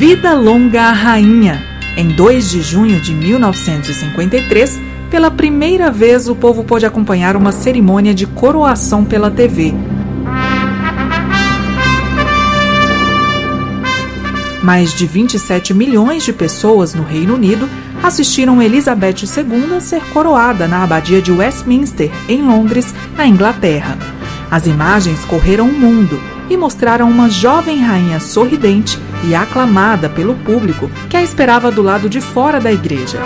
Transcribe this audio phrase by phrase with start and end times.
[0.00, 1.62] Vida longa à rainha.
[1.94, 4.80] Em 2 de junho de 1953,
[5.10, 9.74] pela primeira vez o povo pôde acompanhar uma cerimônia de coroação pela TV.
[14.62, 17.68] Mais de 27 milhões de pessoas no Reino Unido
[18.02, 23.98] assistiram Elizabeth II ser coroada na Abadia de Westminster, em Londres, na Inglaterra.
[24.50, 30.90] As imagens correram o mundo e mostraram uma jovem rainha sorridente e aclamada pelo público
[31.08, 33.20] que a esperava do lado de fora da igreja.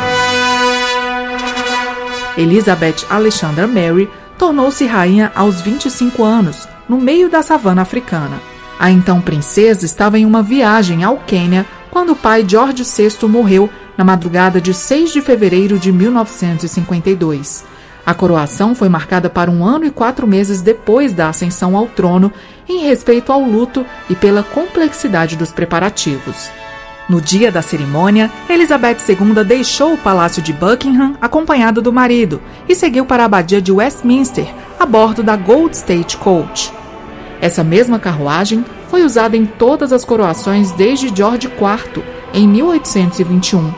[2.36, 8.40] Elizabeth Alexandra Mary tornou-se rainha aos 25 anos, no meio da savana africana.
[8.78, 13.70] A então princesa estava em uma viagem ao Quênia quando o pai George VI morreu
[13.96, 17.64] na madrugada de 6 de fevereiro de 1952.
[18.06, 22.30] A coroação foi marcada para um ano e quatro meses depois da ascensão ao trono,
[22.68, 26.50] em respeito ao luto e pela complexidade dos preparativos.
[27.08, 32.74] No dia da cerimônia, Elizabeth II deixou o palácio de Buckingham acompanhada do marido e
[32.74, 34.46] seguiu para a abadia de Westminster
[34.78, 36.72] a bordo da Gold State Coach.
[37.40, 43.72] Essa mesma carruagem foi usada em todas as coroações desde George IV, em 1821.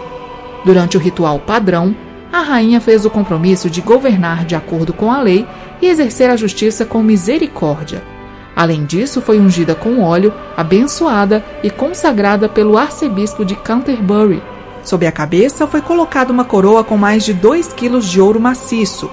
[0.64, 1.96] Durante o ritual padrão,
[2.32, 5.46] a rainha fez o compromisso de governar de acordo com a lei
[5.80, 8.02] e exercer a justiça com misericórdia.
[8.54, 14.42] Além disso, foi ungida com óleo, abençoada e consagrada pelo arcebispo de Canterbury.
[14.82, 19.10] Sob a cabeça foi colocada uma coroa com mais de 2 quilos de ouro maciço.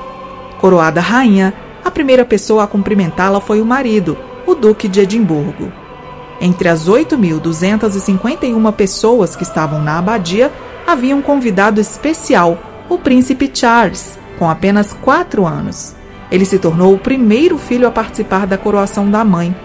[0.59, 1.53] Coroada rainha,
[1.83, 5.71] a primeira pessoa a cumprimentá-la foi o marido, o Duque de Edimburgo.
[6.39, 10.51] Entre as 8.251 pessoas que estavam na abadia,
[10.87, 12.57] havia um convidado especial,
[12.89, 15.95] o príncipe Charles, com apenas quatro anos.
[16.31, 19.55] Ele se tornou o primeiro filho a participar da coroação da mãe.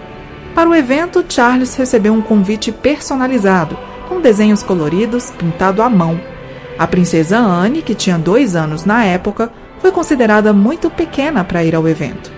[0.53, 6.19] Para o evento, Charles recebeu um convite personalizado, com desenhos coloridos pintado à mão.
[6.77, 11.75] A princesa Anne, que tinha dois anos na época, foi considerada muito pequena para ir
[11.75, 12.31] ao evento.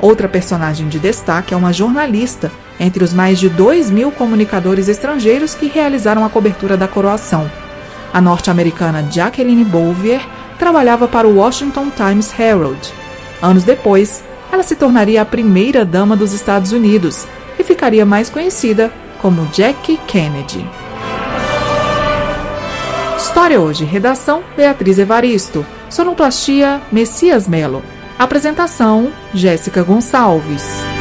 [0.00, 5.54] Outra personagem de destaque é uma jornalista, entre os mais de 2 mil comunicadores estrangeiros
[5.54, 7.50] que realizaram a cobertura da coroação.
[8.14, 10.24] A norte-americana Jacqueline Bouvier
[10.56, 12.94] trabalhava para o Washington Times Herald.
[13.42, 17.26] Anos depois, ela se tornaria a primeira dama dos Estados Unidos
[17.58, 20.64] e ficaria mais conhecida como Jackie Kennedy.
[23.18, 27.82] História hoje, redação Beatriz Evaristo, sonoplastia Messias Melo.
[28.16, 30.93] Apresentação: Jéssica Gonçalves.